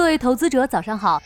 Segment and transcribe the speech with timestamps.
[0.00, 1.22] 各位投资者，早上好。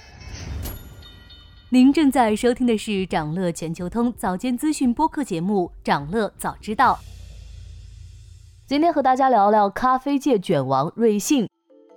[1.69, 6.99] 您正在收听的是长乐全球通早间资讯播客节目《长乐早知道》。
[8.67, 11.49] 今天和大家聊聊咖啡界卷王瑞幸。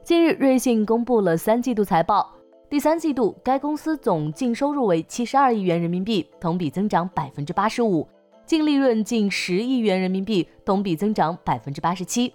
[0.04, 2.32] 近日，瑞幸公布了三季度财报。
[2.70, 8.07] 第三季度，该公司总净收入为七十二亿元人民币，同比增长百分之八十五；
[8.46, 12.32] 净利润近十亿元人民币，同比增长百分之八十七。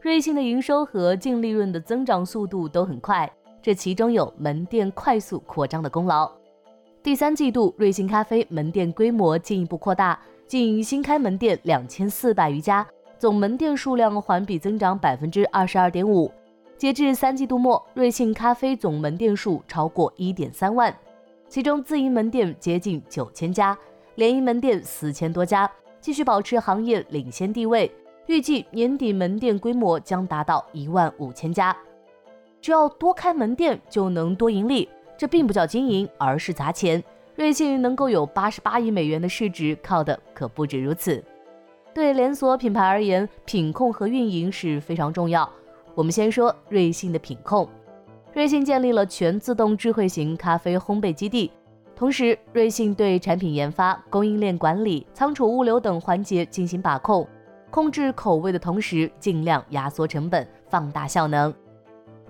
[0.00, 3.28] 瑞幸的营收和净利润的增长速度都很快。
[3.62, 6.30] 这其中有门店快速扩张的功劳。
[7.02, 12.86] 第三季度，瑞幸咖啡门店规模进一步扩大，仅新开门店两千四百余家，
[13.18, 16.30] 总门店数量环比增长百分之二十二点五。
[16.76, 20.94] 截至三季度末，瑞幸咖啡总门店数超过一点三万，
[21.48, 23.76] 其中自营门店接近九千家，
[24.14, 27.90] 联营门店四千多家，继续保持行业领先地位。
[28.26, 31.76] 预计年底门店规模将达到一万五千家。
[32.60, 37.02] 只要多开门店就能多盈利，这并不叫经营，而是砸钱。
[37.36, 41.22] 瑞幸能够有八十八亿美元的市值，靠的可不止如此。
[41.94, 45.48] 对连锁品牌而言，品控和运营是非常重要。
[45.94, 47.68] 我们先说瑞幸的品控，
[48.32, 51.50] 瑞幸建立了全自动智慧型咖啡烘焙基地，
[51.96, 57.26] 同时瑞幸对产品研发、供应链管理、仓储物流等环节进行把控，
[57.70, 61.52] 控制口味的同时，尽量压缩成本，放大效能。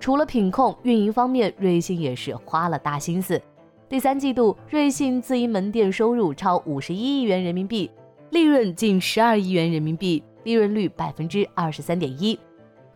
[0.01, 3.39] 除了品控、运营方面，瑞幸也是花了大心思。
[3.87, 7.91] 第三季度，瑞幸自营门店收入超五十一亿元人民币，
[8.31, 12.39] 利润近十二亿元人民币，利润率百分之二十三点一，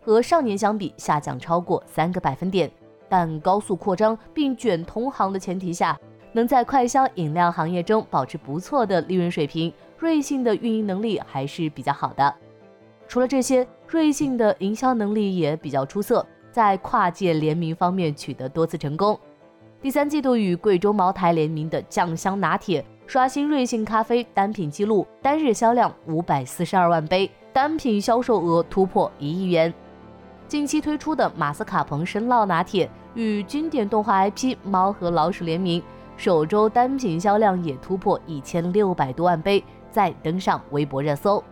[0.02, 2.72] 和上年相比下降超过三个百分点。
[3.08, 5.96] 但高速扩张并卷同行的前提下，
[6.32, 12.34] 能在快消饮料行业中保持不错的利润水平，瑞幸的运营能力还是比较好的。
[13.08, 16.26] 除了这些，瑞幸的营销能力也比较出色。
[16.56, 19.20] 在跨界联名方面取得多次成功。
[19.82, 29.74] 第三季度与贵州茅台联名的酱香拿铁刷新瑞幸咖啡单品记录，单日销量五百四十二万杯，单品销售额突破一亿元。
[30.48, 35.84] 近期推出的马斯卡彭生酪拿铁与经典动画 IP 猫和老鼠联名，
[36.16, 39.62] 首周单品销量也突破一千六百多万杯，
[39.92, 41.44] 再登上微博热搜。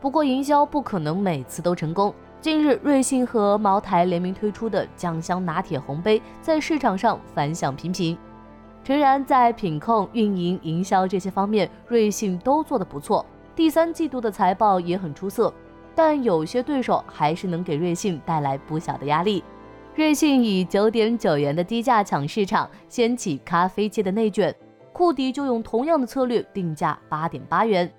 [0.00, 2.12] 不过营销不可能每次都成功。
[2.40, 8.16] 近日，瑞幸和茅台联名推出的酱香拿铁红杯在市场上反响平平。
[8.84, 13.26] 诚然，在品控、运营、营销这些方面，瑞幸都做得不错。
[13.56, 15.52] 第三季度的财报也很出色，
[15.96, 19.42] 但有些对手还是能给瑞幸带来不小的压力。
[19.96, 24.54] 瑞幸以九点九元的低价抢市场，掀起咖啡界的内卷。
[24.92, 27.92] 库迪就用同样的策略定价八点八元。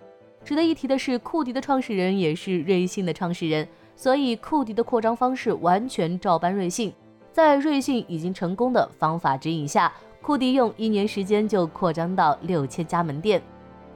[0.46, 3.68] 值得一提的是，库迪的创始人也是瑞幸的创始人。
[4.00, 6.94] 所以，库迪的扩张方式完全照搬瑞幸。
[7.34, 13.42] 在瑞幸已经成功的方法指引下，库迪用一年时间就扩张到六千家门店。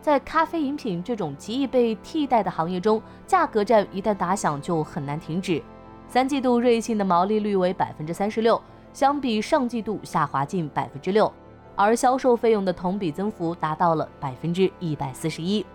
[0.02, 5.64] 在咖啡饮品这种极易被替代的行业中，价格战一旦打响就很难停止。
[6.06, 8.62] 三季度瑞幸的毛利率为百分之三十六，
[8.92, 11.32] 相比上季度下滑近百分之六，
[11.78, 15.66] 而销售费用的同比增幅达到了百分之一百四十一。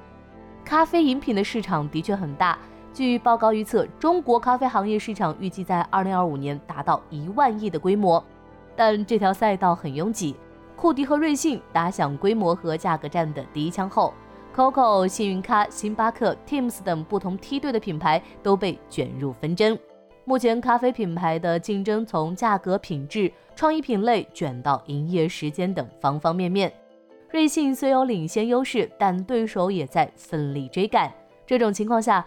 [0.67, 2.59] 咖啡饮品的市场的确很大。
[2.99, 8.21] 据报告预测，中国咖啡行业市场预计在二零二五年达到一万亿的规模，
[8.75, 10.35] 但这条赛道很拥挤。
[10.75, 14.13] 库迪和瑞幸打响规模和价格战的第一枪后
[14.53, 19.79] ，COCO、幸运咖、星巴克、Teams 等不同梯队的品牌都被卷入纷争。
[20.25, 26.73] 目前，咖啡品牌的竞争从价格、品质、创意品类卷到营业时间等方方面面。
[27.31, 31.09] 瑞幸虽有领先优势，但对手也在奋力追赶。
[31.47, 32.27] 这种情况下，